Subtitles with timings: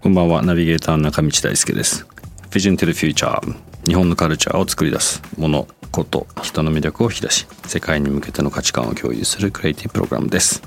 [0.00, 0.42] こんばんは。
[0.42, 2.06] ナビゲーターの中道大輔です。
[2.50, 3.40] Vision to the Future
[3.84, 10.62] 日本のカルチャーを作り出すものこと人の魅力を引き出し世界に向けての価値観を共有するクリエイティブプログラムです。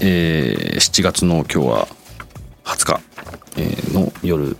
[0.00, 1.88] えー、7月の今日は
[2.64, 3.00] 20日、
[3.58, 4.56] え、の夜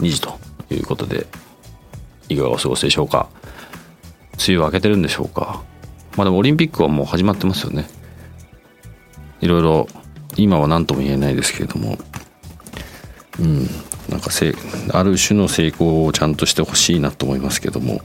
[0.00, 0.38] 2時と
[0.70, 1.26] いうことで
[2.30, 3.28] いかがお過ごしでしょうか。
[4.38, 5.62] 梅雨は明けてるんでしょうか。
[6.16, 7.86] まあでもオリンピックはもう始まってますよね。
[9.44, 9.86] いろいろ
[10.36, 11.98] 今は何とも言えないですけれども
[13.38, 13.66] うん
[14.08, 14.54] なんかせ
[14.92, 18.00] ある種の成功をちゃんとしてほしいなと思いますけども、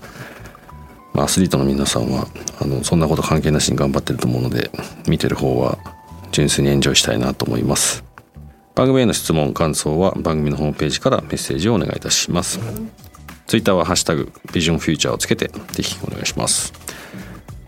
[1.14, 2.28] まあ、アスリートの皆さんは
[2.62, 4.70] あのそんなこと関係なしに頑張ってると思うので
[5.08, 5.78] 見てる方は
[6.32, 8.04] 純粋にエンジョイしたいなと思います。
[8.76, 12.60] 番組への質問感想は番組のホームページからメッセージをお願いいたします。
[13.48, 16.89] ツイッターはハッシュタグビジョンフューチャーをつけてぜひお願いします。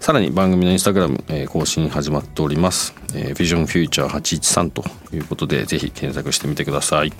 [0.02, 4.84] さらに番組のインスタグラム、えー、更新始まっております、えー、ビジョンフューチャー813と
[5.16, 7.14] いうことでぜひ検索してみてください、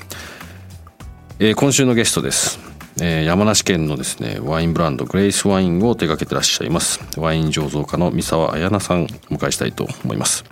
[1.38, 2.60] えー、今週のゲストです
[3.00, 9.06] えー、山梨県のですねワインブランドグレイスワインを手掛けてらっしゃいますワイン醸造家の三沢彩奈さんお
[9.38, 10.44] 迎えしたいと思います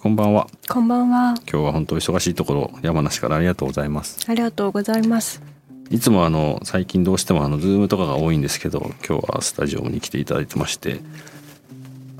[0.00, 0.48] こんばんは。
[0.68, 1.34] こんばんは。
[1.50, 4.18] 今日は本当忙しいところ山梨からありがとうございます。
[4.30, 5.40] ありがとうございます。
[5.88, 11.00] いつもあの最近どうしてもあのズームとかが多いんですけど、今日はスタジオに来ていただいてまして。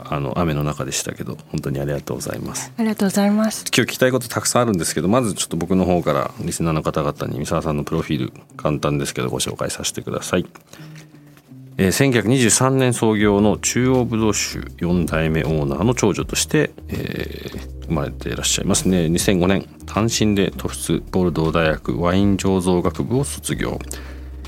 [0.04, 2.72] あの雨の中でしたけど本当にありがとうございます。
[2.76, 3.64] ありがとうございます。
[3.74, 10.46] 今日聞きたいことたくさんあるんですけどまずちょっと僕の方からリスナーの方々に三沢さんのプロフィール簡単ですけどご紹介させてください。
[11.76, 19.06] えー、1923年創業の中央ブドウ酒4代目オーナーの長女として、えー、生まれていらっしゃいますね。
[19.06, 23.80] 2005年単身で突出ボルドー大学ワイン醸造学部を卒業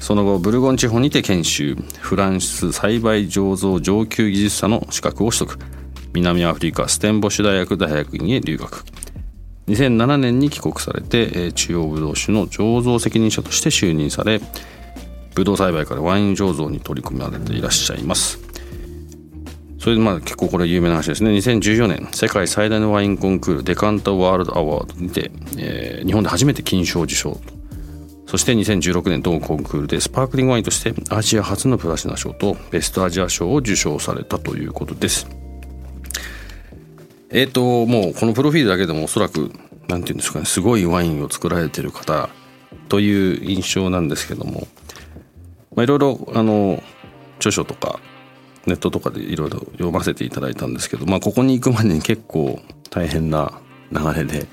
[0.01, 1.77] その後ブルゴン地方にて研修。
[2.01, 5.59] フランス栽培醸造上級技術者の資格を取得。
[6.13, 8.85] 南アフリカステンボッシュ大学大学院へ留学。
[9.69, 14.41] 2007年に帰国されて中央ブドウ酒の醸造責任者として就任され
[15.35, 18.39] ブドウ栽培からワイン醸造に取り組まれていらっしゃいます。
[19.79, 21.31] それでまあ結構これ有名な話ですね。
[21.31, 27.41] 2014年世界最大のワインコンクールデカンタワールドアワードにて、えー、日本で初めて金賞受賞
[28.27, 35.29] そして2016年同コンクールでスパークリングワインとしてアジア初のプラチナ賞とベストアジア賞を受賞されたということです。
[37.31, 39.53] えっ、ー、ともうこのプロフィールだけでもおそらく
[39.89, 42.29] なんていうんですかねすごいワインを作られてる方
[42.89, 44.67] という印象なんですけども
[45.77, 46.83] まあ、いろいろあの
[47.37, 48.01] 著書とか
[48.67, 52.59] ネットとかでいろいろ読ませていただいたんですけど、まあ、ここに行くまでに結構
[52.91, 53.61] 大変な
[53.93, 54.47] 流れで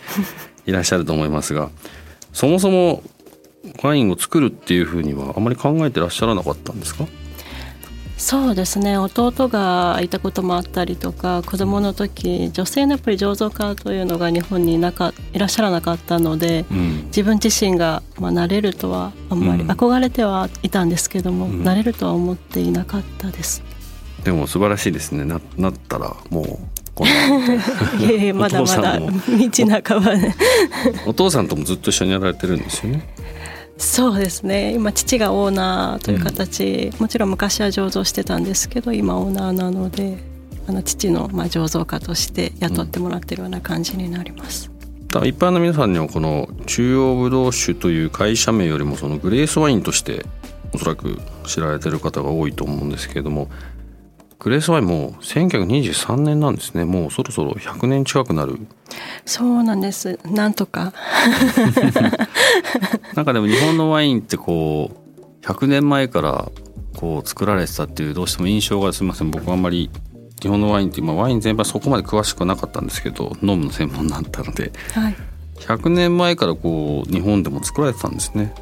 [0.67, 1.72] いらっしゃると思いますが
[2.34, 3.01] そもそも
[3.84, 7.06] ワインを作るっていうふうにはあまり考えてらっしゃらなかったんですか？
[8.18, 8.97] そうですね。
[8.97, 19.40] 弟がいたこともあったりとか子供の時女性のやっぱり醸造家というのが日本になかいらっしゃらなかったので、うん、自分自身が、まあ、なれるとはあん。
[19.40, 23.62] まり、憧れてはいたんですけども、うん、なれるとは思っていなかったです。
[24.23, 25.25] でも素晴らしいですね。
[25.25, 26.46] ななったらもう
[26.96, 27.06] こ
[28.00, 29.09] いやいやまだまだ道
[29.81, 30.35] 半ばね
[31.07, 33.09] お父さんともずっと一緒にやられてるんですよね
[33.78, 34.73] そうですね。
[34.73, 40.17] 今父がオーナーという形、うん、もちろん昔は醸造してたんですけど今オーナーなので
[40.67, 44.72] あの父のまあ醸造家として雇ってもらってるような感じになります。
[45.16, 50.25] うん、一般の皆さんにはこの中央ブドウ酒という会社名よりもそのグレースワインとして
[50.73, 53.50] おそらく知られてる方が多いと思うんですけれども
[54.44, 56.84] グレースワインも1923年なんですね。
[56.84, 58.59] もうそろそろ100年近くなる。
[59.26, 60.20] そうなんです。
[60.26, 60.91] なんとか。
[63.16, 66.52] なんかでも日本のワインってこう100年前から
[66.97, 69.32] こう作られてたっていうどうしても印象がすみません。
[69.32, 69.90] 僕はあんまり
[70.41, 75.16] 日本のワインって今ワイン全般そこまで詳しくなかったんですけど飲むの専門だったので、はい、
[75.68, 78.54] 100年前からこう日本でも作られてたんですね。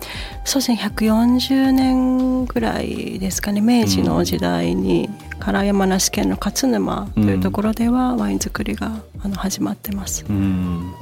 [0.45, 0.79] そうですね。
[0.81, 3.61] 140年ぐらいですかね。
[3.61, 5.09] 明治の時代に、
[5.39, 8.91] から山梨県の勝沼というところではワイン作りが
[9.23, 10.25] あの始まってます。
[10.29, 10.93] うん、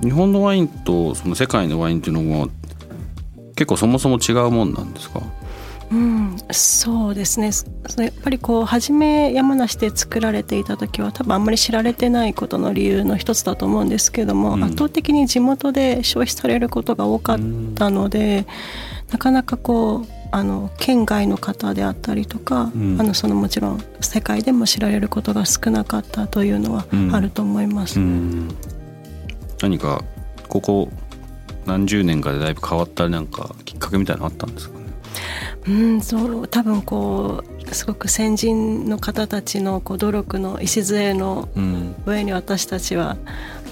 [0.00, 2.48] 日本のワインとその世界のワインっていうのは
[3.56, 5.20] 結構そもそも違うもんなんですか？
[5.90, 7.50] うん、そうですね。
[7.98, 17.38] やっぱりこう初め山梨で作られていた時は多分あんまり知られてないことの理由の一つだと思うんですけども、うん、圧倒的に地元で消費されることが多かっ
[17.76, 18.46] たので、
[19.06, 28.00] うん、なかなかこうあの県外の方であったりとか、うん、あのそのもちろん世界でも知られることが少なかったというのはあると思います。
[29.62, 30.02] 何か
[30.48, 30.90] ここ
[31.64, 34.85] 何十年かでだいぶ変わったなんかきっかけみたいなのあったんですかね？
[35.68, 41.48] うんそう多分こうすごく先人の方たちのこう努力の礎の
[42.06, 43.16] 上に私たちは、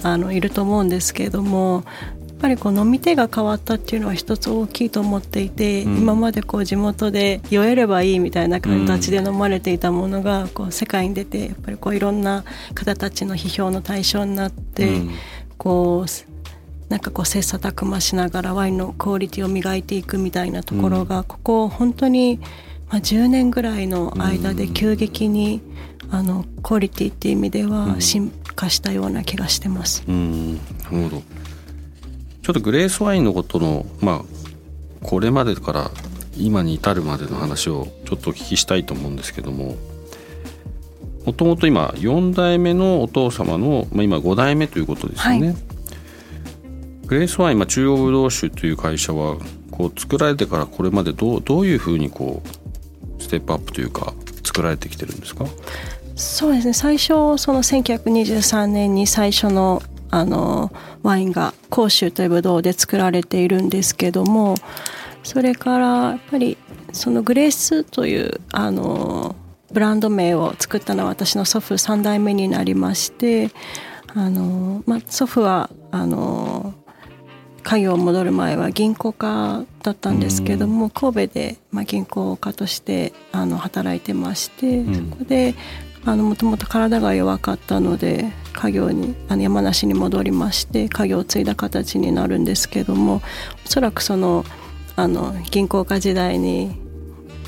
[0.01, 1.83] うん、あのいると思うんですけれども
[2.27, 12.43] やっぱりこう飲み手が変わったっていうのは一つ大きいと思っていて、うん、今までこう地元で酔えればいいみたいな形で飲まれていたものがこう世界に出てやっぱりこういろんな
[12.73, 15.11] 方たちの批評の対象になって、うん、
[15.57, 16.34] こう
[16.89, 22.39] なんかこう切磋琢磨しながらワインのクオリティを磨いていくみたいなところが、ここ本当に、
[22.89, 25.61] まあ、10年ぐらいの間で急激に、
[26.11, 30.03] あのクオリティっていう意味では進化したような気がしてます。
[30.07, 30.61] うん、な
[30.91, 31.23] るほど。
[32.43, 34.25] ちょっとグレースワインのことのまあ
[35.01, 35.91] これまでから
[36.37, 39.75] 今に至るまでの話をちょっとお聞きしたいと思うんですけども
[41.25, 45.47] もともと今4代目のお父様の、まあ、今5代目ということですよね。
[45.47, 45.74] はい
[47.07, 49.37] グレースワイン、まあ、中央ブドウ酒という会社は
[49.71, 52.41] こう作られてからこれまでどうどういうふうにこ
[53.19, 54.13] うステップアップというか
[54.43, 55.45] 作られてきてるんですか？
[56.15, 56.73] そうですね。
[56.73, 59.81] 最初その1923年に最初の
[60.11, 60.71] あの
[61.03, 64.55] ワインが甲州というブドウで作られているんですけども
[65.23, 66.57] それからやっぱり
[66.93, 69.35] そのグレースというあの
[69.73, 73.51] ブランド名を作ったのは私の祖父3代目になりまして
[74.13, 76.73] あの、まあ、祖父はあの
[77.65, 85.55] 家業を戻る前は銀行家だったんですけども、神戸で、まあ、銀行家としてあの働いてまして、うん、そこで
[86.05, 93.23] もともと体が弱かったので家業にあの山梨に戻りまして家業を継いだ形になるんですけども
[93.65, 94.45] おそらくその
[94.95, 96.79] あの銀行家時代に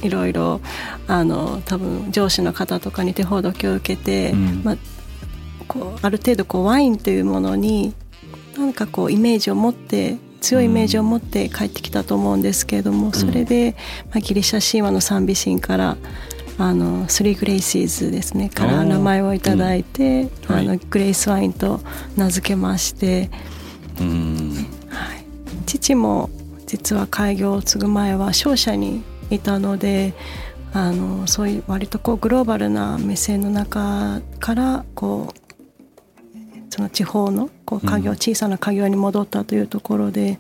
[0.01, 0.59] いろいろ
[1.07, 4.77] あの多分上司の方とかに手ほどきを受けて、うん、まあ、
[5.67, 7.93] こうある程度こうワインというものに
[8.57, 13.75] なんかこうイメージを持って強いイメージを持って帰ってきたと思うんですけれども、それで、
[14.05, 15.97] まあ、ギリシャ神話の賛美神から
[16.59, 21.81] あのスリーグレイシーズですねから名前を頂いて、うん、あのグレイスワインと
[22.15, 23.29] 名付けまして、
[23.99, 26.31] はい、父も
[26.65, 30.13] 実は開業を継ぐ前は商社にいたので
[30.73, 35.46] あのそういう割とこうグローバルな目線の中からこう
[36.77, 40.39] その地方のこう家業、小さな家業に戻ったというところで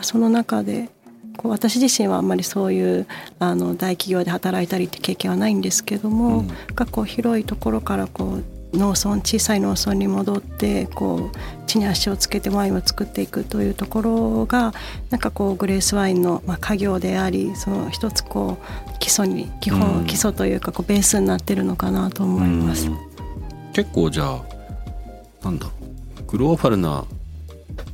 [0.00, 0.88] その中で
[1.36, 3.06] こう私自身はあんまりそういう
[3.40, 14.72] あの大企業で働いたりって経験はないんですけども、うん、がこう広いところからこう農村小さい農村に戻ってこう地に足をつけてワインを作っていくというところが
[15.10, 18.58] なんかこうグレースワインのまあ家業でありその一つこ
[18.94, 22.88] う基礎に基本、うん、基礎というかこうベースになってるのかなと思います。
[23.72, 24.55] 結構じゃあ
[25.46, 25.72] なんだろ
[26.20, 27.04] うグローバルな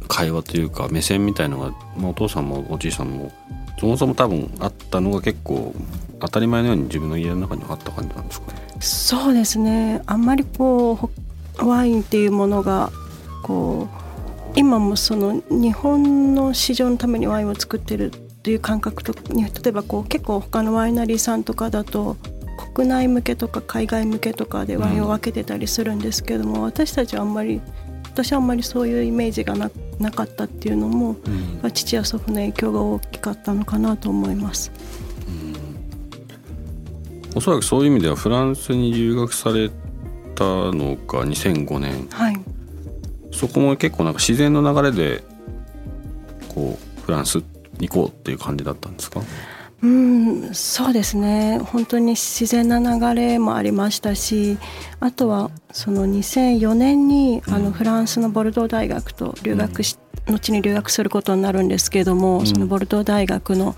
[0.08, 3.30] 会話というか目線みたいのが、まあ、お父さんもおじいさんも
[3.78, 5.74] そもそも多分あったのが結構
[6.20, 8.62] 当たり前のように自分の家の中にあった感じなんですかね。
[8.80, 11.10] そうですねあんまりこ
[11.58, 12.90] うワインっていうものが
[13.42, 22.16] こう今もその日本の市場のためにワインを作ってるっていう感覚と例えばこう結構他のワイナリーさんとかだと
[22.74, 27.60] 国内向けとか海外向けとかでワインを分けてたりするんですけども、うん、私たちはあんまり
[28.04, 31.16] 私はあんまりそういうイメージがななかったっていうのも、
[31.62, 34.70] うん、父や祖父の影響が大きかったのかなと思います。
[35.28, 35.30] う
[37.34, 39.70] ん、おそらくそういう意味ではフランスに留学され
[40.34, 42.36] たのが2005年、はい、
[43.32, 45.22] そこも結構なんか自然の流れで
[46.54, 47.36] こうフランス
[47.78, 49.20] に行こうっていう感じだったんですか？
[49.82, 51.58] うんそうですね。
[51.58, 54.56] 本当に自然な流れもありましたし
[55.00, 59.98] あとはその2004年にあのフランスのボルドー大学と留学し、
[60.28, 63.74] うん、後に留学することになるんですけども、うん、そのボルドー大学の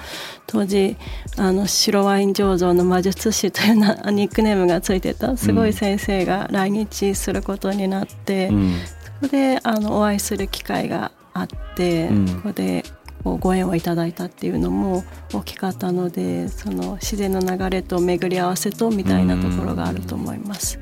[0.47, 0.99] 当時
[1.39, 8.75] あの白ワイン醸造の魔術師というなニックネームがついてたすごい先生が来日することになって、うん、
[9.21, 12.85] そこであのお会いする機会があって、ここで
[13.25, 20.79] ご縁をいただいたっていうのも大きかったのでその自然の流れと巡り合わせとみたいなところがあると思います。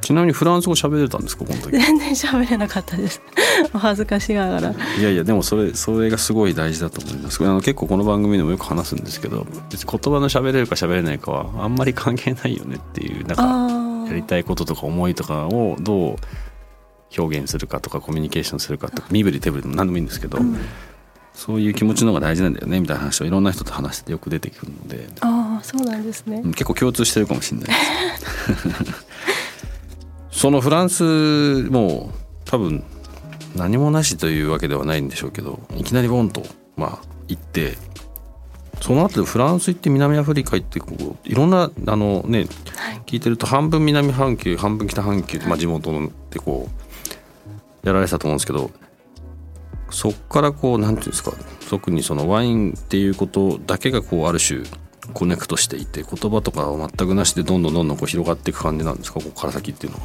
[0.00, 3.20] ちなみにフランス語喋れたんですかこの時全然喋れなかったです。
[3.74, 4.74] お恥ずかしながら。
[4.98, 7.44] いやいやでもそれそれがすごい大事だと思います。
[7.44, 16.16] あの結構この番組でもよく話すんですけど別に言葉の喋れるか喋れないかはあんまり関係ないよねっていうなんかやりたいこととか思いとかをどう
[17.18, 20.56] 表現するかとかコミュニケーションするかとか身振り手振りでも何でもいいんですけど、うん、
[21.34, 25.08] そういう気持ちの方が大事なんだよねみたいな話をいろんな人と話してよく出てくるので。
[25.20, 26.42] ああそうなんですね。
[26.52, 27.80] 結構共通してるかもしれないです。
[30.40, 31.02] そのフランス
[31.70, 32.12] も
[32.44, 32.82] 多分
[33.56, 36.42] 何もなしというわけではないんでしょうけどいきなりボンと
[36.76, 37.76] まあ行って
[38.80, 40.94] その後フランス行って南アフリカ行ってこ
[41.24, 42.48] ういろんなあのね、はい、
[43.06, 46.68] 聞いてると半分南半球半分北半球、まあ、地元のってこ
[47.84, 48.70] うやられてたと思うんですけど
[49.90, 51.32] そっからこうなんていうんですか
[51.68, 54.62] 特にそのワインっていうことだけがこうある種
[55.14, 60.04] コネクトしていて言葉とかは全くなしでどんどんどんどんこう広がっていく感じなんですかここから先っていうのは。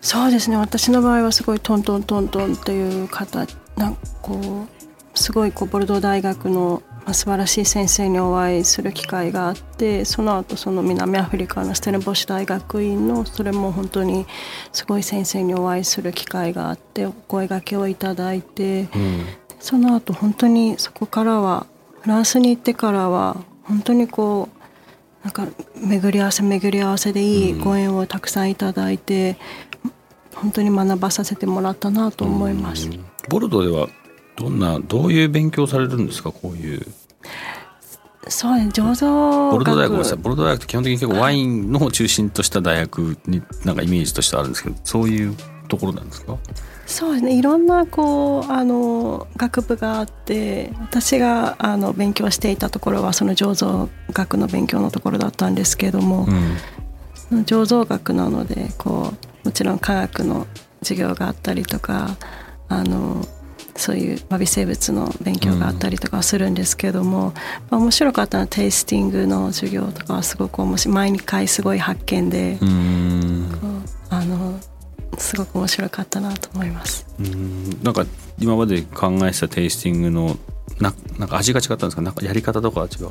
[0.00, 3.44] そうですね私の場合はすごいトントントントンっていう方
[3.76, 4.66] なんかこ
[5.14, 6.82] うすごいこうボルドー大学の
[7.14, 14.26] 素晴らしい先生にお会いする機会があってその後その南アフリカのステルボッシュ大学院のそれも本当に
[14.72, 19.24] すごい先生にお会いする機会があってお声がけをいただいて、うん、
[19.60, 21.66] その後本当にそこからは
[22.00, 25.46] フランスに行ってからは本当にこうなんか
[25.76, 29.38] 巡り合わせ巡り合わせでいいご縁をたくさんいただいて、
[29.84, 29.92] うん、
[30.34, 32.88] 本当に学ばさせてもらったなと思います。
[33.28, 33.88] ボルドーでは
[34.36, 36.86] どんなどういう勉強されるんですかこういう。
[38.28, 45.36] そうね醸造ボルドー大学ボルドー大学って基本的に結構ワインの中心とした大学になんかイメージとしてあるんですけどそういう
[45.68, 46.36] ところなんですか？
[46.86, 56.26] そうですねいろんなこうあの学部があって私があの勉強していたところはその醸造学の勉強のところだったんですけれども、
[57.30, 59.12] うん、醸造学なのでこ
[59.44, 60.48] うもちろん科学の
[60.80, 62.16] 授業があったりとか
[62.68, 63.24] あの
[63.76, 67.32] そういう微生物の勉強があったりとかするんですけども、
[67.70, 72.58] まあ、面白かったのはテイスティングの授業とかはすごく面白い毎回すごい発見で
[74.10, 74.58] あの
[75.18, 77.06] すごく面白かったなと思います。
[77.18, 77.82] うん。
[77.82, 78.04] なんか
[78.38, 80.36] 今まで考えてたテイスティングの
[80.80, 82.02] ななんか味が違ったんですか？
[82.02, 83.10] なんかやり方とかは違う？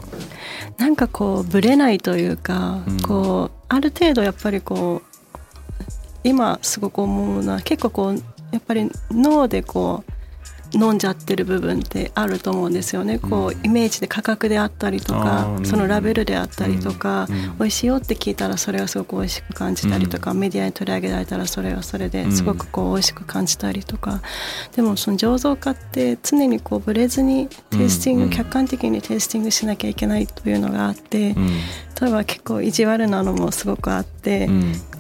[0.78, 5.84] なんかこうぶれないというか、うん、こうある程度やっぱりこう
[6.24, 10.12] 今すごく思うのは結構こうやっぱり脳でこう
[10.74, 17.28] 飲んじゃってる部分ってあると思うんですよね、こうイメージで価格であったりとかそのラベルであったりとか、
[17.60, 24.22] 美味しいよって聞いたらそれはすごく美味しく感じたりとか、メディアに取り上げられたらそれはそれですごくこう美味しく感じたりとか、
[24.76, 31.36] でもその醸造家って常にこうブレずにテイスティング、客観的にテイスティングしなきゃいけないというのがあって、
[32.02, 34.52] 例えば結構意地悪なのもすごくあって、例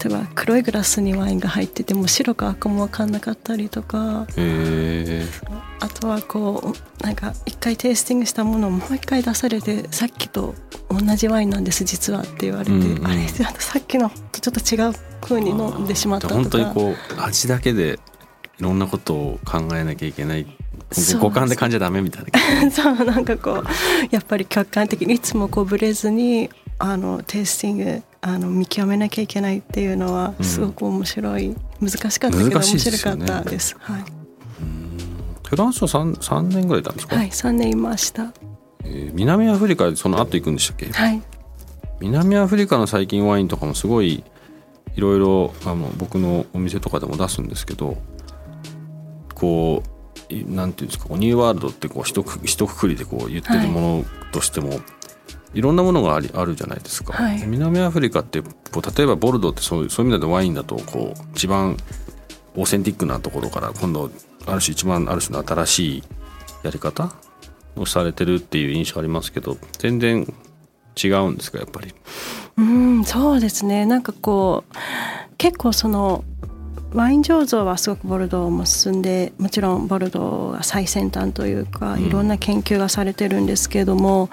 [0.06, 4.28] えば黒いグラスにワインが入ってても白か赤も分かんなかったりとか。
[5.80, 10.56] あとはこうなんか一回テイスティングしたものをもう一回出されてさっきと
[10.90, 14.52] 同じワインなんです実はって言われて、うんうん、あれさっきのとちょ
[14.84, 16.42] っと違う風に飲んでしまったとか。
[16.42, 18.00] 本当にこう味だけで
[18.60, 20.46] いろんなことを考えなきゃいけない。
[21.20, 22.26] 五感で感じちゃダメみたい
[22.62, 22.72] な。
[22.72, 23.66] そうなんかこう
[24.12, 33.76] やっぱり客観的にいつもこうブレずにあのテイスティングあの見極めなきゃいけないっていうのはすごく面白い、うん、難しかったけど面白かったです。
[33.80, 34.15] はい
[35.56, 37.16] フランスは 3, 3年ぐらいいたんですか？
[37.16, 38.34] はい3年いました、
[38.84, 40.88] えー、南アフリカでその後行くんでしたっけ？
[40.92, 41.22] はい。
[42.02, 44.24] 南アフリカの最近ワインとかもすごい
[44.96, 47.98] いろいろあの僕のお店とかでも出すんですけど
[49.34, 49.82] こ
[50.30, 51.16] うなんていうんですか？
[51.16, 54.80] ニューワールドってこう一く一括りでこう言ってるものとしても、はい、
[55.54, 61.78] いろんなものがありあるじゃないですか、はい、南アフリカってこう例えばボルドーってそうそういう意味でワインだとこう一番
[62.56, 64.12] オーセンティックなところから今度
[64.46, 66.04] ある種一番ある種の新しい
[66.64, 67.14] やり方
[67.76, 70.34] をされてるっていう印象ありますけど全然
[71.02, 71.94] 違うんですかやっぱり？
[72.58, 74.76] うんそうですねなんかこう
[75.38, 76.24] 結構その
[76.94, 84.30] ワイン醸造はすごくボルドーも進んでもちろんボルドーが最先端というかいろんな研究がされてるんですけれども、うん、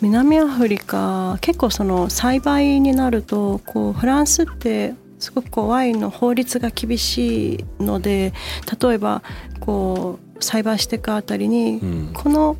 [0.00, 8.32] 南アフリカ結構その栽培になるとこうフランスってすごくこうワインの法律が厳しいので
[8.80, 9.22] 例えば
[9.60, 11.80] こう栽培していくあたりに、
[12.12, 12.56] この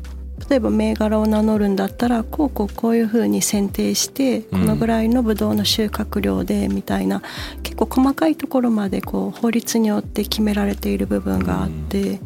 [0.49, 7.21] 例えば銘柄を名乗るんだったらこうこうこういうふうに選定してこのぐらいのブドウの収穫量でみたいな、
[7.63, 12.19] 結構細かいところまでこう法律によって決められている部分があって、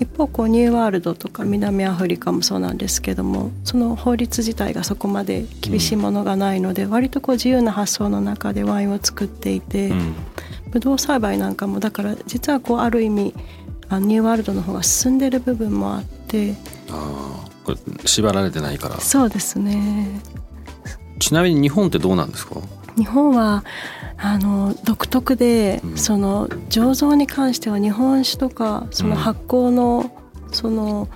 [0.00, 9.92] 一方こうニューワールドとか南アフリカもそうなんですけどもその法律自体がそこまで厳しいものがないので、割とこう自由な発想の中でワインを作っていて、
[10.70, 13.34] ブドウ栽培なんかもだから実はこうある意味
[13.88, 16.54] あニューワールドの方が進んでる部分もあって
[16.90, 19.00] ああこれ縛られてないから。
[19.00, 20.20] そうですね。
[21.18, 22.60] ちなみに日本ってどうなんですか？
[22.96, 23.64] 日本は
[24.20, 30.12] あの独特で、うん、その醸造に関しては日本酒とかその発酵の、
[30.46, 31.08] うん、その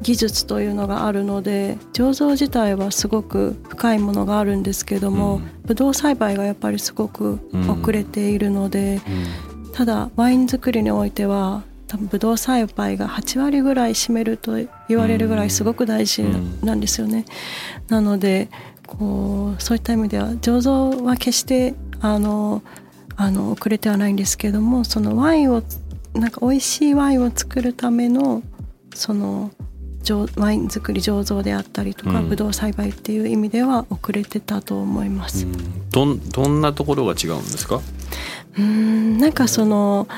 [0.00, 7.38] 技術というのがあるので醸造自体はすごく深いものがあるんですけども、うん、ブドウ栽培がやっぱりすごく
[7.68, 9.00] 遅れているので、
[9.66, 14.52] うん、ただワイン作りにおいては多分ブドウ栽培が8割ぐらい占めると
[14.88, 16.22] 言われるぐらいすごく大事
[16.62, 17.24] なんですよね。
[17.88, 18.48] うん、なので
[18.86, 22.62] こうそういった意味では醸造は決してあの
[23.16, 25.62] あの遅れてはないんですけどもそのワインを
[26.14, 28.42] なんか美味しいワインを作るための
[28.94, 29.50] その
[30.36, 35.46] ワイン作り醸造であったりとか、うん、ブドウ栽培っていう意味では遅れてたと思います。
[35.90, 37.80] どんどんなところが違うんですか？
[38.56, 40.08] うんなんかその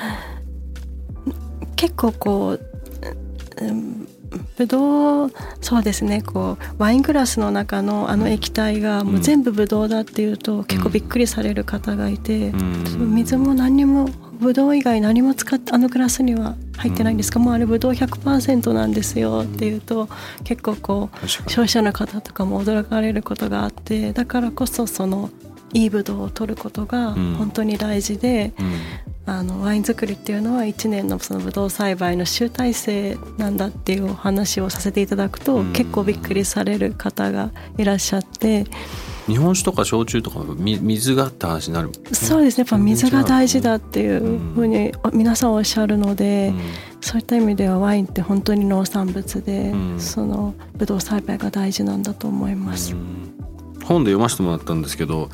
[1.75, 2.61] 結構こう、
[3.65, 4.07] うん、
[4.57, 14.09] ブドウそうですねこうワイングラスの中のあの液体がもう全部ブドウだっていうと結構びっくりされる方がいて、うん、水も何にも
[14.41, 20.09] ブドウ以外何も使ってあのグラスには入ってないんですか、うん、もうあれブドウ100%なんですよっていうと
[20.45, 25.31] 結構こう消費者の方とかも驚かれることがあってだからこそその
[25.73, 28.75] いいブドウを取ることが本当に大事で、うん、
[29.31, 38.67] あのワイン作りっていうのは1年のそのブドウ栽培の集大成なんだっていうお話をさせていただくと、結構びっくりされる方がいらっしゃって。
[39.29, 42.63] 日本酒とか焼酎とか水がって話になる、そうですね。
[42.63, 46.61] やっぱ水が大事だっていうふうに皆さんおっしゃるので、うん、
[47.01, 53.33] そういった意味ではワインって本当に農産物で、うん、そのブドウ栽培が大事なんだと思います、うん、
[53.85, 55.29] 本で読ませてもらったんですけど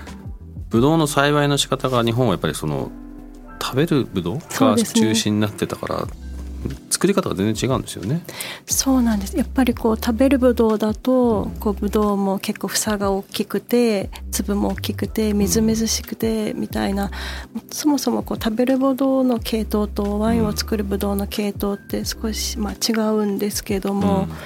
[0.68, 2.90] ブドウの栽培の仕方が日本はやっぱりその
[3.66, 6.06] 食べるブドウが中心になってたから、
[6.90, 8.22] 作り方が全然違うんですよね。
[8.64, 9.36] そうなんです。
[9.36, 17.10] やっぱりこう食べるブドウだと、こうブドウも結構房が大きくて、粒も大きくて、みずみずしくてみたいな、
[17.70, 24.28] そもそもこう食べるブドウの系統とワインを作るブドウの系統って少しまあ違うんですけども。
[24.30, 24.36] うん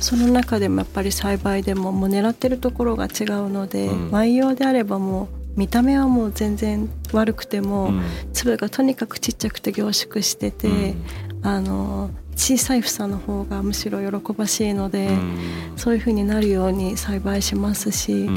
[0.00, 11.04] その中でもやっぱり栽培でももう狙ってるところが違うので、うん、ワイン用であればもう見た目はもう全然悪くても、うん、粒がとにかくちっちゃくて凝縮してて、うん、
[11.42, 15.38] あの小さい房の方がむしろ喜ばしいので、うん、
[15.76, 18.32] そういうふうになるように栽培しますし、な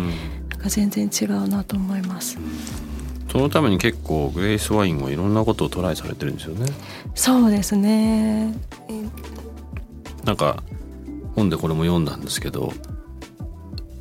[0.58, 2.38] んか全然違うなと思います。
[3.32, 6.65] そのために結構グレイスワインもいろんなことをトライされてるんですよね。
[7.15, 8.54] そうですね。
[10.23, 10.63] なんか
[11.36, 12.73] 本でこれも読んだんですけど、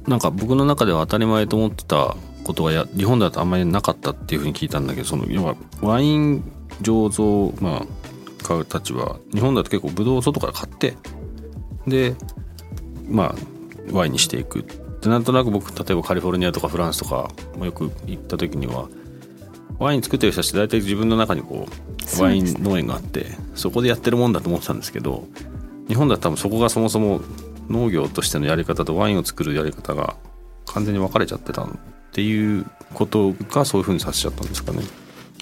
[0.06, 6.42] なんか僕の中では当たり前と思ってたことはや日本だとあんまりなかったっていうふうに聞いたんだけどその要はワイン
[6.82, 10.96] 醸造まあ買うたちは日本だと結構ブドウを外から買って
[11.86, 12.14] で
[13.08, 13.34] まあ
[13.92, 14.64] ワインにしていく
[15.00, 18.88] でなんとなく僕例えばカリフォルニアとかフランスとかもよく行った時には
[19.78, 21.66] ワイン作ってる人たちって大体自分の中にこ
[22.18, 25.26] うワイン農園があってそこでやってるもんだと思ってたんですけど
[25.88, 27.20] 日本だと多分そこがそもそも
[27.68, 30.16] 農業としてのやり方とワインを作るやり方が
[30.66, 31.78] 完全に分かれちゃってたん
[32.14, 34.84] っていうことがそういうふうにさせちゃったんですかね。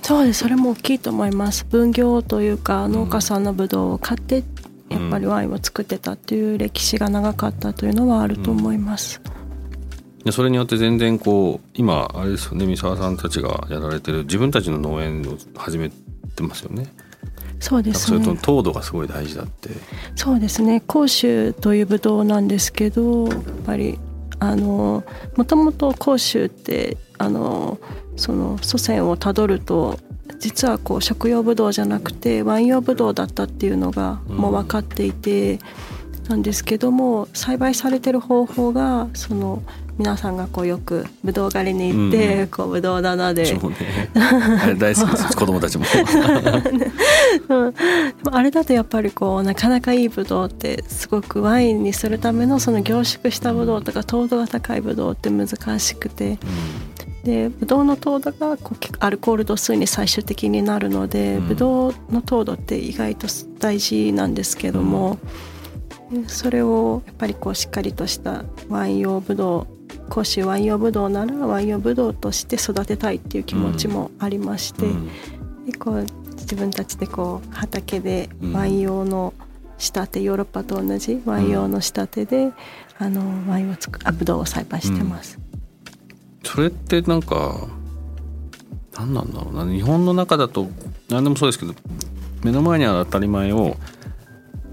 [0.00, 4.42] そうですそれも大きいと思います分業というか農家さんのブドウを買って
[4.88, 9.20] やっぱりワインを作ってたっていう歴史が長かったというのはあると思います。
[10.24, 15.90] うん、それによって全然こう今あれですよね三沢さんたちがやられてる自分たちの農園を始め
[16.34, 16.90] てますよね。
[17.60, 18.24] そうですね。
[18.24, 19.68] それと糖度がすごい大事だって。
[20.16, 20.80] そうですね。
[20.80, 23.98] 甲州というブドウなんですけど、やっぱり
[24.42, 25.04] あの
[25.36, 27.78] もともと甲州ってあの
[28.16, 30.00] その祖先をたどると
[30.40, 35.60] 実はこう食用ブドウじゃなくてワイン用ブドウだったっていうのがもう分かっていて、
[36.28, 39.62] なんですけども栽培されてる方法がその
[39.98, 43.60] 皆さんがこうよくぶどう狩りに行って、うん、こうぶどう棚で、ね、
[44.78, 45.84] 大好きです子供たち も。
[48.30, 56.38] あれだとやっぱりこうなかなかいいぶどうってすごくワインにするためのその凝縮したぶどうとか糖度が高いぶどうって難しくて、うん、
[57.24, 63.26] でぶどうの糖度がこうアルコール度数に最終的になるので、うん、ぶどうの糖度って意外と
[63.58, 65.18] 大事なんですけども、
[66.12, 79.32] うん、それをやっぱりこうしっかりとしたワイン用ぶどう甲州ワイン用ブドウならワイン用ブドウとして育てたいっていう気持ちもありまして、うん、でこう自分たちでこう畑でワイン用の
[79.78, 82.52] 仕立て、ヨーロッパと同じワイン用の仕立てで、
[82.98, 85.38] あのワインをつくあブドウを栽培してます。
[86.44, 87.66] それってなんか
[88.96, 89.72] 何なんだろうな。
[89.72, 90.68] 日本の中だと
[91.08, 91.74] 何でもそうですけど
[92.44, 93.76] 目の前にある当たり前を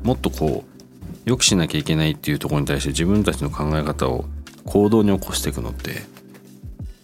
[0.03, 4.25] もっとこう良くしなきゃいけないっていうところに対して自分たちの考え方を
[4.65, 6.04] 行動に起こしていくのって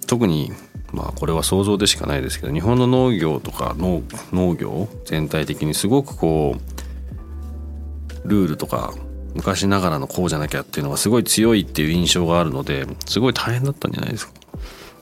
[0.07, 0.51] 特に
[0.91, 8.93] まあこれは想像でしかないですけど日本の農業とか農農業全体的にすごくこうルールとか
[9.33, 14.33] 昔ながらのこうじゃなきゃっていうのがすごい強いっていう印象があるのですごい大変だったんじゃないですか？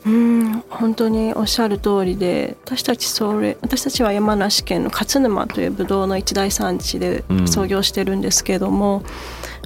[0.06, 9.04] うん本当におっしゃる通りで私たちそれ私たちは山梨県の勝沼というブドウの一大産地で創業してるんですけども、うん、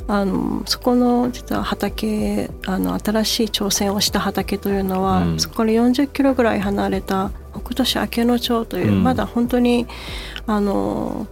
[0.08, 9.86] あのそこの実は畑あの新しい挑戦をした畑というのは、うん、そこから40キロぐらい離れた北斗市明野町という、うん、まだ本当に
[10.46, 11.26] あの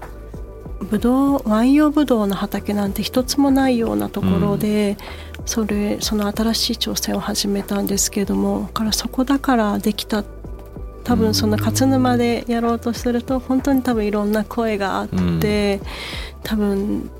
[0.90, 4.98] ブドウワイン用ブドウの畑なんて一つもないようなところで、
[5.38, 10.22] うん、それその新しい挑戦を始めたんですけどもからそこだからできた
[11.02, 15.08] 多分その勝沼でやろうとすると本当に多分いろんな声があっ
[15.40, 17.10] て、うん、多分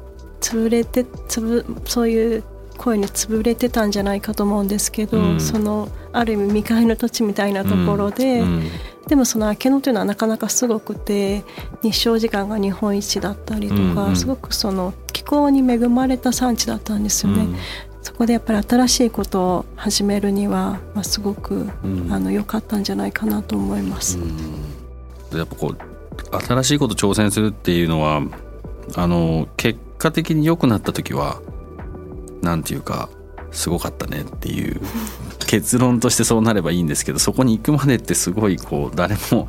[0.41, 2.45] 潰れてつぶそういう
[2.77, 8.45] 声に潰れてたんじゃないかと思うんですけど、うん、そのある意味未開の土地みたいなところで。
[9.07, 11.45] でもその明野というのはなかなかすごくて
[11.81, 17.45] 日照時間が日本一だったりとか、うんうん、すごくその気候に恵まれた産地だったんですよね。
[17.45, 17.57] うん、
[18.03, 24.19] そこでやっぱり新しいことを始めるには、まあ、すごく、うん、あの良かったんじゃないかなと思います。
[25.33, 28.23] やっぱこう新しいこと挑戦するっていうのは
[28.97, 31.41] あの結果的に良くなった時は
[32.43, 33.09] なんていうか
[33.51, 34.81] すごかったねっていう
[35.47, 39.49] 結論としてそうなればいいんですけどそこに行くまでってすごいこう誰も、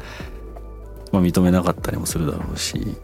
[1.12, 2.95] まあ、認めなかったりもするだろうし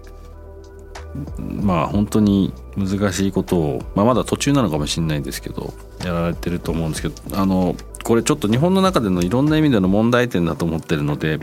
[1.37, 11.39] まあ本当に難しいことを、まあ、まだ途中なのかもしれないんですけどやられてると思うんですけどあのこれちょっと日本の中でのいろんな意味での問題点だと思ってるので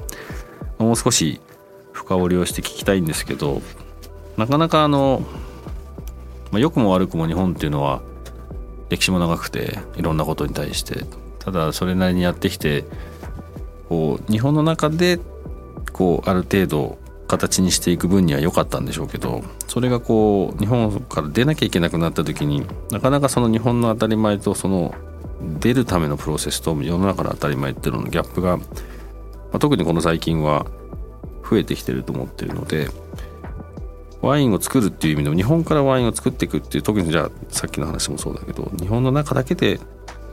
[0.78, 1.40] もう少し
[1.92, 3.62] 深掘りをして聞きたいんですけど
[4.36, 5.22] なかなかあの、
[6.50, 8.02] まあ、良くも悪くも日本っていうのは
[8.88, 11.04] 歴史も長くていろんなことに対して。
[11.40, 12.84] ただそれなりにやってきて
[13.88, 15.18] こう日本の中で
[15.92, 24.94] こうある程度形にしていく分には良かったんでしょうけどそれがこう日本から出なきゃいけなくなった時になかなかその日本の当たり前とその
[25.58, 28.64] 出るためのプロセスと世の中の当たり前っていうののギャップが、ま
[29.54, 30.66] あ、特にこの最近は
[31.48, 32.88] 増えてきてると思ってるので
[34.22, 39.80] ワインを作るっていう意味でも日本からワインを作っていくっていう特にじゃあさっきの話もそうだけど日本の中だけで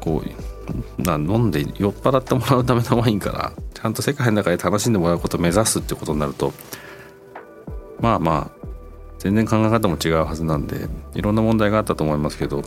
[0.02, 6.54] こうな飲んで酔っ払ってもらうためのワインからちゃんと世界の中で楽しんでもらうことを目指すってことになると
[8.00, 8.67] まあまあ
[9.19, 12.62] 全然考え方も違うはずなんでいろんな問題があったと思いますけど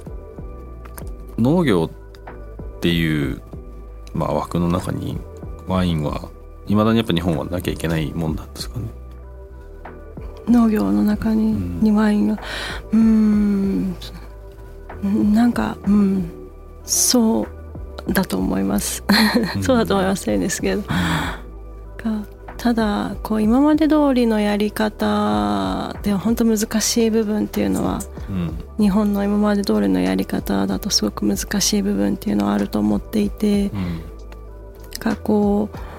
[1.38, 3.40] 農業っていう、
[4.14, 5.18] まあ、枠の中に
[5.66, 6.30] ワインは
[6.66, 8.86] いまだにやっぱ日本はなきゃいけないもんなんですかね。
[10.50, 12.38] 農業の中に,、にワインが。
[12.92, 13.96] うん。
[15.32, 16.30] なんかうん。
[16.84, 17.46] そ
[18.08, 19.04] うだと思います。
[19.62, 20.82] そうだと思いますですけど、
[22.60, 34.02] ただこう今まで通りのやり方では本当難しい部分っていうのは、うん、日本の今まで通りのやり方だとすごく難しい部分っていうのはあると思っていて、うん、
[34.98, 35.89] がこう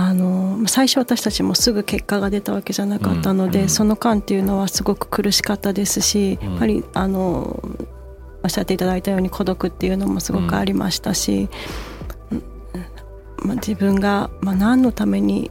[0.00, 7.60] あの最初私たちもすぐ結果が出たわけじゃなかったので、うん、その間っていうのはすごく苦しかったですし、やっぱりあの
[8.44, 11.48] おっしゃっていただいたように孤独っていうのもすごくありましたし、
[13.42, 15.50] まあ、自分が、まあ、何のために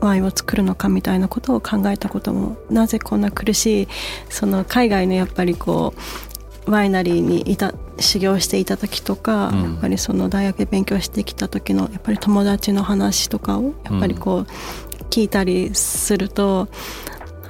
[0.00, 3.88] ワインを作るのかみたいなことを考えたこともなぜこんな苦しい
[4.28, 6.29] その海外のやっぱりこう
[6.66, 14.46] ワイナリーにいた修行していた時とか、うん、やっぱりその大学で勉強してきた時のやっぱり友達の話とかをやっぱりこう
[15.10, 16.68] 聞いたりすると、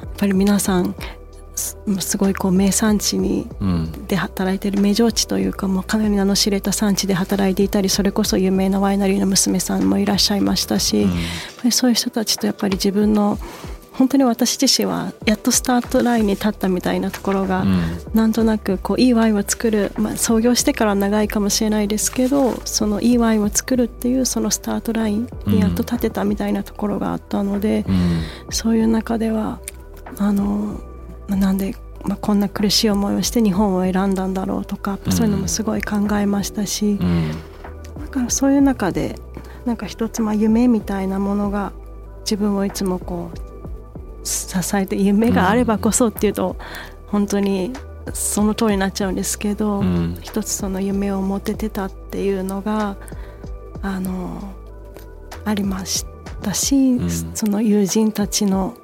[0.01, 0.94] やっぱり皆さん
[2.01, 3.46] すごいこう名産地に
[4.09, 11.07] で働いてる名城地というかもうかなり名の知れた産地で働いていたりそれこそ有名なワイナリーの娘さんもいらっしゃいましたし、
[11.64, 13.38] うん、そういう人たちとやっぱり自分の
[14.00, 29.60] 本当に私自身はやっとスタートラインに立ったみたいなところが、うん、なんとなくこういいワインを作る、まあ、創業してから長いかもしれないですけどそのいいワインを作るっていうそのスタートラインにやっと立てたみたいなところがあったので、うん、そういう中では
[30.16, 30.80] あの
[31.28, 37.32] なんで、まあ、こんな苦しい思いをして日本を選んだんだろうとかそういうのもすごい考えましたし、うん、
[38.00, 39.16] だからそういう中で
[39.66, 41.74] なんか一つまあ夢みたいなものが
[42.20, 43.49] 自分をいつもこう
[44.24, 46.56] 支えて夢があればこそっていうと
[47.06, 47.72] 本当に
[48.12, 52.96] その通りになっちゃうんですけど、うん、一つその夢を持ててたっていうのが
[53.83, 54.54] あの
[55.44, 56.04] ありまし
[56.40, 58.74] ったし、うん、その友人たちの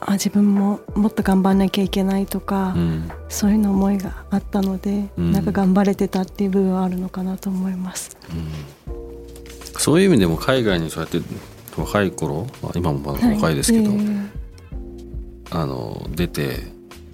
[0.00, 11.20] あ自分ももっと頑張んなきゃいけないとか、うん、そういうの思いがあったので、うん、なんか頑張れてたっていう部分はあるのかなと思います、うん、そういう意味でも海外にそうやって
[11.76, 14.28] 若い頃、まあ、今もまだ若いですけど、はいえー、
[15.50, 16.58] あの出て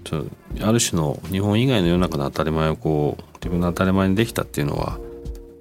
[0.05, 0.25] ちょ
[0.61, 4.99] ある種の日本以外の世の中の当たり前をこう自分の当たり前にできたっていうのは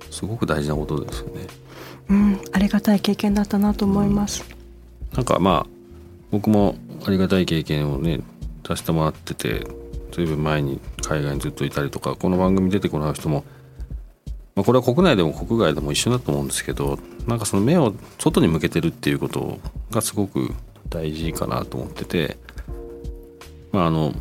[0.09, 1.47] すごく大事なことですよね。
[2.09, 4.43] うん、ありがたい経験だったなと思います。
[5.13, 5.67] なんかまあ
[6.31, 8.19] 僕もありがたい経験をね
[8.67, 9.65] させてもらってて
[10.11, 13.43] 随分前に海外にずっといたりとかこの番組出てこない人も、
[14.55, 19.59] まあ、これは国内でも国外でも一緒だと思うんですけどなんかその目を外に向けてるっていうこと
[19.91, 20.53] がすごく
[20.89, 22.37] 大事かなと思ってて、
[23.71, 24.13] まあ、あの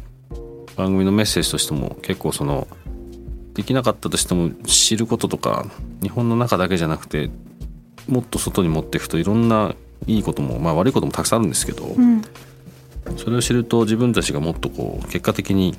[0.77, 2.69] 番組のメッセージとしても結構その
[3.55, 5.67] できなかったとしても知ることとか
[6.03, 7.29] 日本の中だけじゃなくて
[8.09, 9.75] もっと外に持っていくといろんな
[10.07, 12.23] いいことも、まあ、悪いこともたくさんあるんですけど、うん、
[13.17, 15.77] それを知ると自分たちがもっとこう結果的に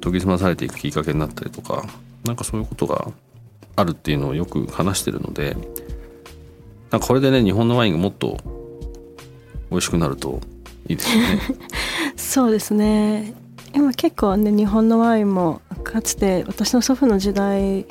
[0.00, 1.84] 研ぎ澄まされていくきっかけになったりとか
[2.24, 3.12] なんかそういうことが
[3.78, 5.56] あるっていうのをよく話してるので
[6.90, 8.38] なんかこれでね日本のワインがもっと
[9.70, 10.40] 美味しくなると
[10.88, 11.40] いいですよね。
[12.16, 13.34] そうですね
[13.74, 17.86] 今結構ね日本のワインもかつて私の祖父の時代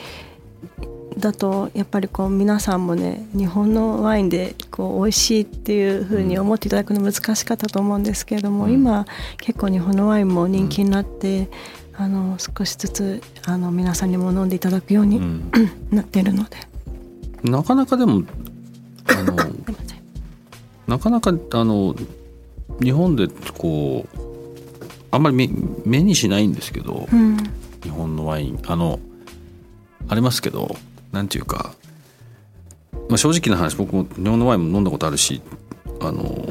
[1.17, 9.06] だとやっぱりこう皆さんもね日本のワインでこう美味しいっていうふうに思っていただくの難しかったと思うんですけれども、うん、今
[9.38, 11.47] 結構日本のワインも人気になって、うん、
[11.97, 15.51] あの少しずつあの皆さんにも飲んでいただくように、うん、
[15.91, 16.57] なってるので。
[17.43, 18.23] なかなかでも
[19.07, 19.36] あの
[20.88, 21.95] なかなかあの
[22.81, 24.17] 日本でこう
[25.12, 25.49] あんまり目
[25.86, 27.07] 目にしないんですけど、
[27.83, 28.99] 日本のワインあの
[30.07, 30.75] ありますけど
[31.12, 31.73] なんていうか、
[33.10, 35.41] まあ、正直な話僕も日本のワインも飲んだことあるし
[35.99, 36.47] あの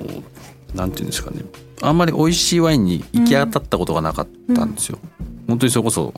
[0.74, 1.42] なんていうんですかね
[1.82, 4.98] あんまり美味しいワインに行き当たったことがなかったんですよ。
[5.20, 6.12] うん、本当にそれこそ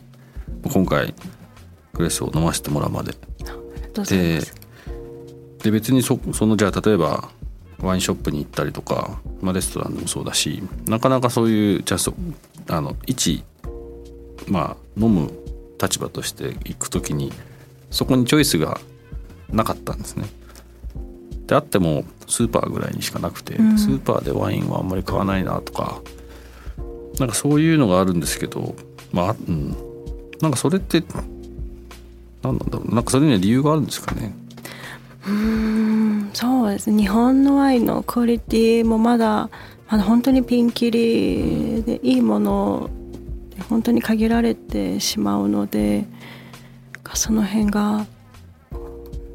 [0.70, 1.14] 今回
[1.94, 3.12] グレスを飲ませてもらうまで。
[4.08, 4.40] で
[5.62, 7.30] で別にそそのじゃあ例えば
[7.82, 11.96] ワインショップに行ったりとか、まあ、レストランでもそうだしなかなかそういうじゃ
[12.68, 13.42] ああの一
[14.46, 15.30] まあ飲む
[15.80, 17.32] 立場として行く時に
[17.90, 18.80] そこにチョイスが
[19.50, 20.26] なかったんですね。
[21.46, 26.02] であってもスーパーぐらいにしかなくて、うん、スーパーでワインはあんまり買わないなとか
[27.18, 28.76] なんかそういうのがあるんですけど
[29.12, 29.76] まあうん。
[30.40, 31.02] なんかそれって
[32.42, 32.94] 何なんだろう。
[32.94, 34.34] なんかそれには理由があるんですかね。
[35.26, 39.50] うんそうです日本のワインのクオリティもまだ
[39.90, 42.88] まだ本当にピンキリでいいもの
[43.68, 46.06] 本当に限られてしまうので
[47.14, 48.06] その辺が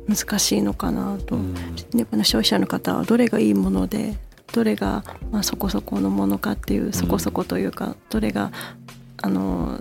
[0.07, 1.55] 難しいのかなと、うん、
[2.23, 4.15] 消費者の方はどれがいいもので
[4.51, 8.51] どれがまあそこそこのものかっていうそこそこというか、どれが
[9.23, 9.79] あの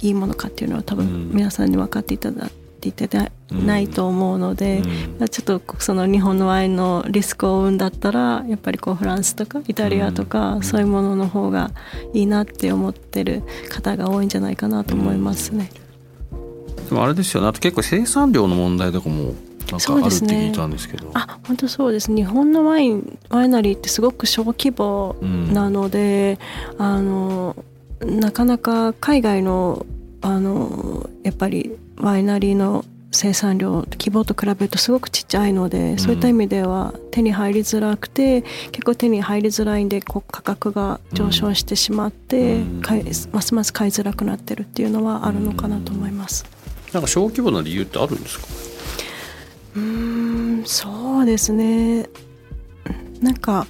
[0.00, 2.50] いいものかっていうのは多分皆さんに分かっていただ
[2.82, 4.82] ていただないと思うので、
[5.20, 11.70] うん、ちょっとその日本のワインのリスクを生んだったらやっぱりこうフランスとかイタリアとか、そういうものの方が
[12.12, 15.70] いいなって思ってる方が多いんじゃないかなと思いますね。
[16.88, 17.48] でもあれですよね。
[17.48, 19.34] あと結構生産量の問題とかも
[19.70, 22.12] なんかあるって聞いたんですけど、ね、あ本当そうです。
[22.12, 25.16] 日本のワインワイナリーってすごく小規模
[25.52, 26.38] なので、
[26.78, 27.56] うん、あの
[28.04, 29.86] なかなか海外の
[30.20, 42.82] あのやっぱりワイナリーの生産量規模と比べるとすごくちっちゃいので、そういった意味では手に入りづらくて結構手に入りづらいんでこう価格が上昇してしまって、うん、
[43.32, 46.46] ますます買いづらくなってるっていうのはあるのかなと思います。
[46.92, 48.46] なんか小規模な理由ってあるんですか？
[49.76, 52.06] うんそうですね。
[53.20, 53.66] なんかうん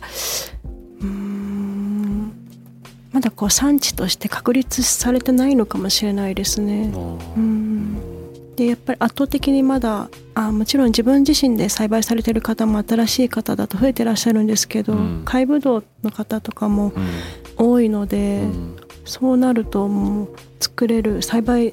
[3.12, 6.92] まだこう産地として確立されてないのかもしれないですね。
[7.36, 8.22] うん。
[8.56, 16.92] でやっぱり圧倒的にまだあもちろん自分自身で栽培されてる方も新しい方だと増えてらっしゃるんですけど、うん、貝ぶどうの方とかも
[17.56, 20.28] 多いので、うん、そうなるともう
[20.60, 21.72] 作れる栽培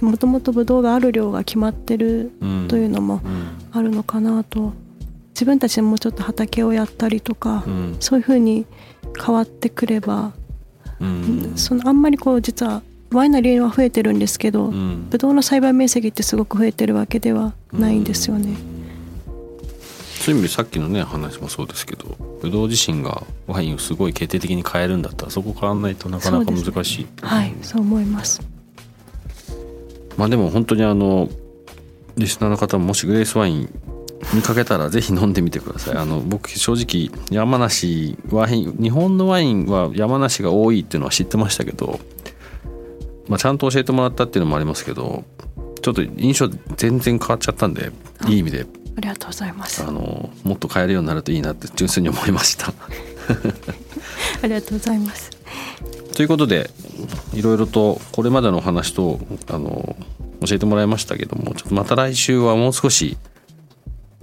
[0.00, 2.30] もともとぶどうがある量が決まってる
[2.68, 3.20] というのも
[3.72, 4.72] あるのかなと、
[5.34, 7.64] 自分たちでもうちょっと畑をやったりとか、
[8.00, 8.64] そういうふうに
[9.22, 10.32] 変わってくれば、
[11.56, 18.56] そのあんまりこう実はワイナリーは増えてるんですけど、うん、ブドウの栽培面積ってすごく増えてるわけではないんですよね。
[20.22, 28.40] そういう意味でさっきのね話もそうですけどブドウ自身がワインをすごい決定的に変えるんだったらそこ変わんないとなかなか難しい、ね、はいそう思います。
[30.16, 31.28] まあでも本当にあの
[32.16, 33.70] リスナーの方ももしグレースワイン
[34.32, 35.96] 見かけたらぜひ飲んでみてください。
[35.96, 42.00] あの僕正直山梨ワイン日本のワインは山梨が多いっていうのは知ってましたけど、
[43.28, 45.24] まあ、ちゃんと教えてもらったっていうのもありますけど
[45.82, 47.92] ちょっと印象全然変わっちゃったんで
[48.26, 48.66] いい意味で。
[48.94, 49.82] ありがとうございます。
[49.82, 52.72] あのもっと買えるようになるといいなって純粋に思いました。
[54.42, 55.30] ありがとうございます。
[56.14, 56.70] ということで
[57.32, 59.18] いろいろとこれまでのお話と
[59.48, 59.96] あの
[60.46, 63.16] 教えてもらいましたけどもちょっとまた来週はもう少し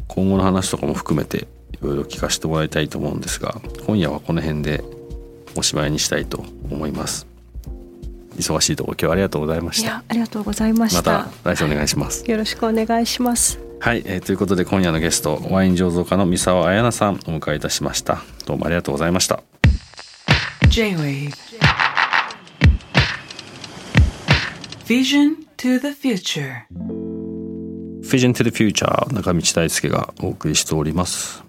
[0.10, 4.84] 今後の話とかも含めていろいろ聞かせてもらいたいと思うんですが今夜はこの辺で
[5.56, 7.26] おしまいにしたいと思います。
[8.36, 10.04] 忙しいところ今日はありがとうございました。
[10.08, 11.12] ありがとうございました。
[11.12, 12.30] また来週お願いします。
[12.30, 13.60] よろしくお願いします。
[13.82, 18.22] はい、えー、ということで今夜のゲストワイン醸造家の三沢彩奈さんお迎えいたしました。
[18.46, 19.42] どうもありがとうございました。
[20.70, 21.34] J-Wave.
[24.86, 27.09] Vision to the Future
[28.10, 31.44] Vision to the Future 中道大輔がお送りしております、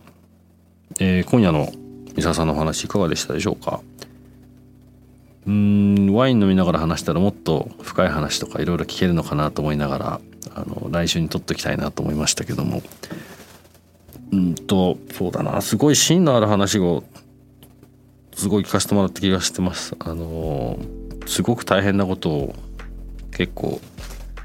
[0.99, 1.73] えー、今夜の
[2.15, 3.81] 三沢さんのお話いかがでしたでしょうか？
[5.47, 10.21] うんワイン飲みながら話したらもっと深い話とかいろいろ聞けるのかなと思いながら
[10.55, 12.83] あの来週に撮っておきたいなと思いましたけども。
[14.33, 15.63] うんとそうだな。
[15.63, 17.03] すごい芯のある話を
[18.35, 19.97] すごい聞かせてもらった気がしてます。
[19.99, 20.79] あの
[21.27, 22.55] すごく大変なことを
[23.33, 23.81] 結構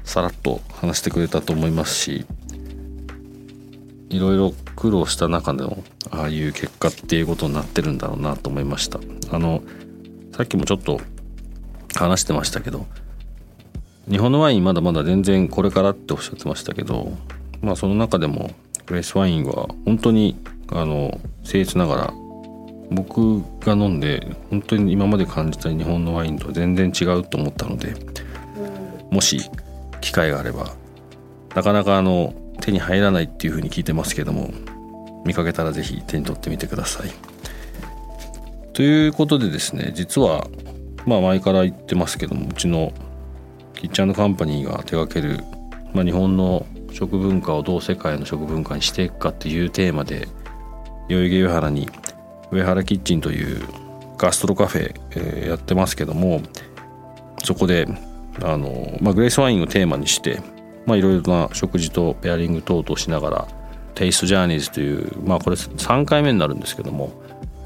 [0.06, 2.24] さらっと話してくれたと思いますし
[4.08, 9.00] いろいろ苦労した中でのああいう結果っていうことになってるんだろうなと思いました。
[9.30, 9.62] あの
[10.34, 11.00] さっきもちょっと
[11.94, 12.86] 話してましたけど
[14.08, 17.12] 日本のワインまだまだ全然これからっておっしゃってましたけど
[17.60, 18.50] まあその中でも
[18.86, 20.36] グレースワインは本当に
[20.68, 22.14] あの僭越ながら
[22.90, 27.94] 僕が飲んで本当に今まで感じた日本のワインとは全然違うと思ったので
[29.10, 29.50] もし
[30.06, 30.72] 機会があれば
[31.56, 34.52] なかなかあの手に入らないっていうふうに聞いてますけども
[35.24, 37.10] 見かけたら是非手に取ってみてください。
[38.72, 40.46] ということでですね実は
[41.06, 42.92] まあ前から言ってますけどもうちの
[43.74, 45.40] キッチンカンパニーが手掛ける、
[45.92, 50.28] まあ、日本の食文化をどう世界の食文化にしていくかっていうテーマで
[51.08, 51.88] 代々木上原に
[52.52, 53.66] 上原キッチンという
[54.18, 56.42] ガストロカフェ、えー、やってますけども
[57.42, 57.86] そこで
[58.42, 60.40] あの、まあ、グレースワインをテーマにして
[60.88, 63.48] いろいろな食事とペアリング等々しながら
[63.94, 67.12] テイストジャーニーズというまあこれ3回目になるんですけども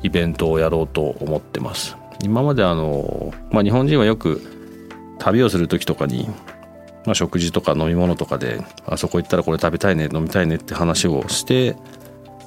[0.03, 1.97] イベントをやろうと思ってます。
[2.23, 4.41] 今まであの、まあ、日本人はよく
[5.19, 6.29] 旅をする時とかに、
[7.07, 11.77] まあ、食事とか飲み物とかであそこ行ったらこれ食べたいね飲みたいねって話をして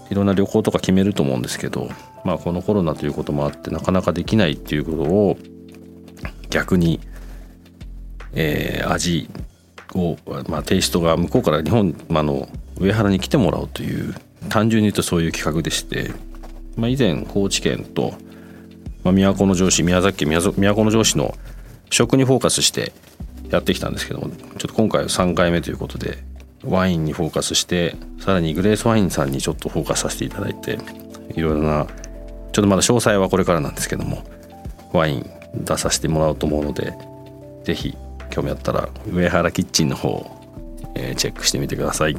[0.09, 1.89] いろんな旅行とか決めると思うんですけど、
[2.23, 5.37] まあ、このコロナということもあってなかなかできないっていうことを
[6.49, 6.99] 逆に、
[8.35, 9.29] えー、味
[9.93, 10.17] を、
[10.47, 12.47] まあ、テイストが向こうから日本、まあの
[12.79, 14.15] 上原に来てもらおうという
[14.49, 16.11] 単純に言うとそういう企画でして、
[16.75, 18.13] まあ、以前高知県と、
[19.03, 21.35] まあ、都城市宮崎県都城市の
[21.89, 22.91] 食にフォーカスして
[23.49, 26.17] やってきたんですけどもちょっと今回は3回目ということで
[26.65, 30.79] ワインにフォーカスしてさらにグレースワインさんにちょっとフォーカスさせていただいて
[31.35, 34.23] いろいろなちょっとまだ詳細はこれからなんですけども
[34.91, 36.93] ワイン出させてもらおうと思うので
[37.63, 37.95] 是非
[38.29, 40.43] 興味あったら上原キッチンの方
[40.95, 42.17] えー、チェックしてみてください。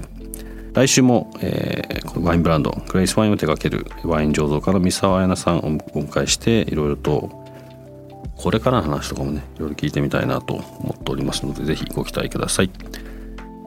[0.73, 5.61] 来週も、えー、ワインブランドグレースワインを手掛けるワイン醸造家の三沢彩奈さんを
[5.95, 7.45] お迎えしていろいろと
[8.37, 12.71] これからの話とかもねいろいろ聞いてみたいなと思っておりますので是非ご期待ください。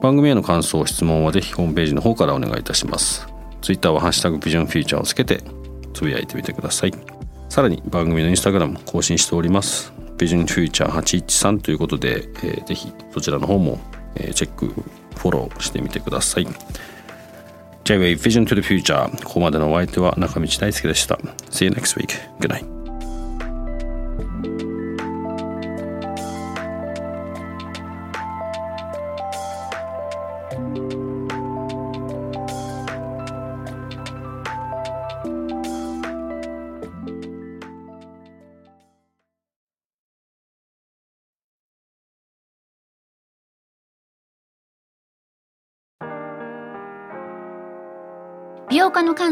[0.02, 3.26] 番組への感想質問は是非ホームページの方からお願いいたします。
[3.62, 5.42] Twitter は「ハッシュタグビジョンフューチャー」をつけて
[5.94, 6.92] つぶやいてみてください。
[7.48, 9.94] さらに番組のインスタグラム更新しております。
[10.18, 13.78] ビジョンフューチャー813ということで、えー、ぜひそちらの方も、
[14.16, 16.46] えー、チェックフォローしてみてください
[17.84, 21.14] J-Way Vision to the Future ここまでのお相手は中道大輔でした
[21.50, 22.08] See you next week.
[22.40, 22.77] Good night.